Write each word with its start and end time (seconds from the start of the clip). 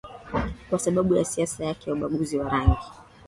kwa 0.69 0.79
sababu 0.79 1.15
ya 1.15 1.25
siasa 1.25 1.65
yake 1.65 1.89
ya 1.89 1.95
ubaguzi 1.95 2.37
wa 2.37 2.49
rangi 2.49 2.87